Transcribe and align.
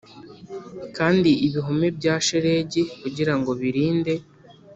kandi 0.97 1.31
ibihome 1.47 1.87
bya 1.97 2.15
shelegi 2.27 2.81
kugirango 3.01 3.51
birinde. 3.61 4.13